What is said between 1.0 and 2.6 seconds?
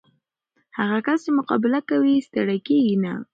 کس چې مقابله کوي، ستړی